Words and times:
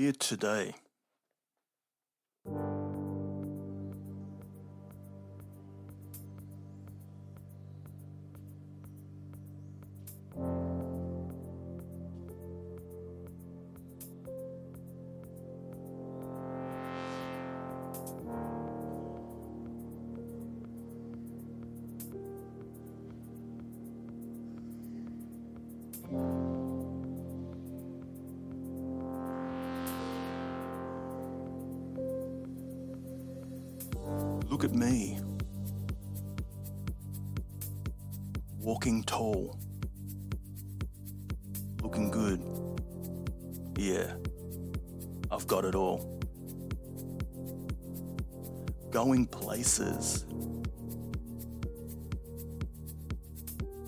here 0.00 0.12
today. 0.12 0.72
Look 34.50 34.64
at 34.64 34.74
me. 34.74 35.16
Walking 38.58 39.04
tall. 39.04 39.56
Looking 41.80 42.10
good. 42.10 42.42
Yeah, 43.78 44.12
I've 45.30 45.46
got 45.46 45.64
it 45.64 45.76
all. 45.76 46.20
Going 48.90 49.24
places. 49.26 50.24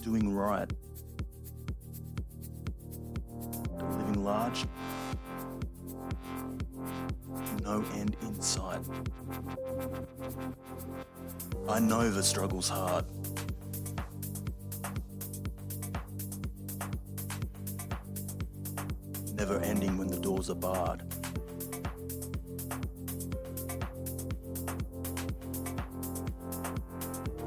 Doing 0.01 0.33
right. 0.33 0.71
Living 3.99 4.23
large. 4.23 4.65
No 7.62 7.84
end 7.95 8.16
in 8.23 8.41
sight. 8.41 8.80
I 11.68 11.79
know 11.79 12.10
the 12.10 12.23
struggle's 12.23 12.68
hard. 12.68 13.04
Never 19.35 19.59
ending 19.60 19.99
when 19.99 20.09
the 20.09 20.18
doors 20.18 20.51
are 20.51 20.54
barred. 20.54 21.02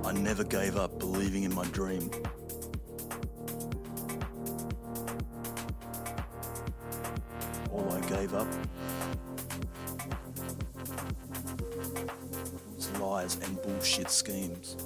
I 0.03 0.11
never 0.11 0.43
gave 0.43 0.77
up 0.77 0.99
believing 0.99 1.43
in 1.43 1.53
my 1.53 1.65
dream. 1.65 2.09
All 7.75 7.91
I 7.91 7.99
gave 8.07 8.33
up 8.33 8.47
was 12.73 12.89
lies 13.01 13.35
and 13.43 13.61
bullshit 13.63 14.09
schemes. 14.09 14.77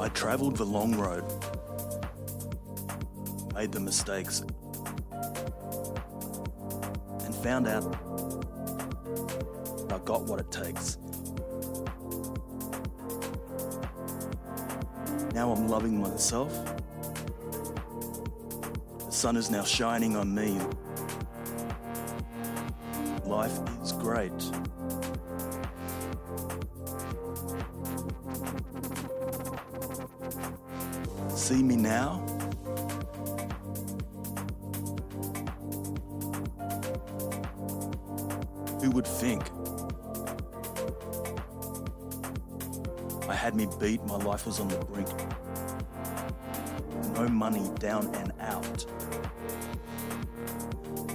I 0.00 0.08
travelled 0.08 0.56
the 0.56 0.64
long 0.64 0.94
road, 0.96 1.24
made 3.54 3.72
the 3.72 3.80
mistakes, 3.80 4.42
and 7.20 7.34
found 7.36 7.68
out 7.68 7.84
I 9.92 9.98
got 10.04 10.22
what 10.24 10.40
it 10.40 10.50
takes. 10.50 10.98
Now 15.34 15.52
I'm 15.52 15.68
loving 15.68 16.00
myself. 16.00 16.52
The 18.98 19.10
sun 19.10 19.36
is 19.36 19.50
now 19.50 19.64
shining 19.64 20.16
on 20.16 20.34
me. 20.34 20.58
Life 23.24 23.58
is 23.82 23.92
great. 23.92 24.32
See 31.42 31.60
me 31.60 31.74
now? 31.74 32.24
Who 38.80 38.92
would 38.92 39.08
think? 39.08 39.42
I 43.28 43.34
had 43.34 43.56
me 43.56 43.66
beat, 43.80 44.04
my 44.04 44.18
life 44.18 44.46
was 44.46 44.60
on 44.60 44.68
the 44.68 44.76
brink. 44.84 45.08
No 47.16 47.26
money 47.26 47.68
down 47.80 48.14
and 48.14 48.32
out. 48.38 48.86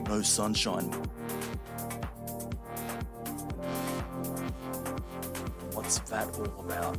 No 0.10 0.22
sunshine. 0.22 0.92
What's 5.88 6.00
that 6.10 6.28
all 6.38 6.44
about? 6.66 6.98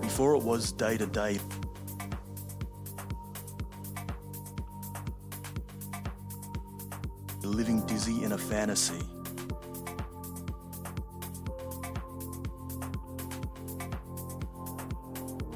Before 0.00 0.34
it 0.34 0.42
was 0.42 0.72
day 0.72 0.96
to 0.96 1.04
day. 1.04 1.38
Living 7.42 7.84
dizzy 7.84 8.24
in 8.24 8.32
a 8.32 8.38
fantasy. 8.38 9.02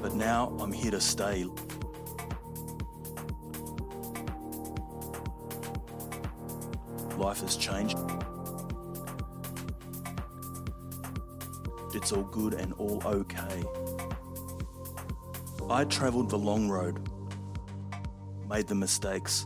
But 0.03 0.13
now 0.13 0.55
I'm 0.59 0.71
here 0.71 0.91
to 0.91 1.01
stay. 1.01 1.45
Life 7.17 7.41
has 7.41 7.55
changed. 7.55 7.97
It's 12.01 12.11
all 12.11 12.23
good 12.23 12.55
and 12.55 12.73
all 12.79 12.99
okay. 13.05 13.63
I 15.69 15.83
travelled 15.83 16.31
the 16.31 16.37
long 16.37 16.67
road, 16.67 17.07
made 18.49 18.65
the 18.65 18.73
mistakes, 18.73 19.45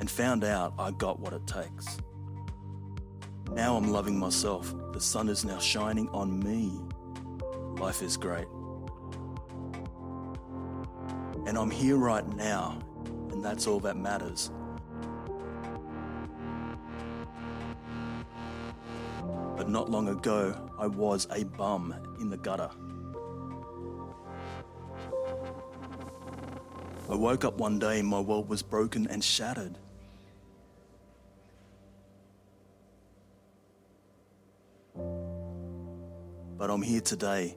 and 0.00 0.10
found 0.10 0.42
out 0.42 0.74
I 0.80 0.90
got 0.90 1.20
what 1.20 1.32
it 1.32 1.46
takes. 1.46 1.98
Now 3.52 3.76
I'm 3.76 3.92
loving 3.92 4.18
myself. 4.18 4.74
The 4.92 5.00
sun 5.00 5.28
is 5.28 5.44
now 5.44 5.60
shining 5.60 6.08
on 6.08 6.40
me. 6.40 6.72
Life 7.80 8.02
is 8.02 8.16
great. 8.16 8.48
And 11.46 11.56
I'm 11.56 11.70
here 11.70 11.98
right 11.98 12.26
now, 12.34 12.80
and 13.30 13.44
that's 13.44 13.68
all 13.68 13.78
that 13.78 13.96
matters. 13.96 14.50
But 19.62 19.70
not 19.70 19.88
long 19.88 20.08
ago, 20.08 20.56
I 20.76 20.88
was 20.88 21.28
a 21.30 21.44
bum 21.44 21.94
in 22.18 22.30
the 22.30 22.36
gutter. 22.36 22.68
I 27.08 27.14
woke 27.14 27.44
up 27.44 27.58
one 27.58 27.78
day, 27.78 28.02
my 28.02 28.18
world 28.18 28.48
was 28.48 28.60
broken 28.60 29.06
and 29.06 29.22
shattered. 29.22 29.78
But 34.96 36.68
I'm 36.68 36.82
here 36.82 37.00
today. 37.00 37.54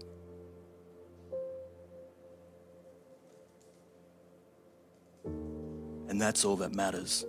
And 6.08 6.22
that's 6.22 6.46
all 6.46 6.58
that 6.58 6.76
matters. 6.76 7.26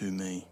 To 0.00 0.10
me. 0.10 0.46